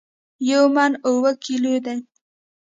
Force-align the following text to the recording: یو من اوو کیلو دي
یو 0.49 0.63
من 0.75 0.91
اوو 1.07 1.31
کیلو 1.43 1.75
دي 1.85 1.95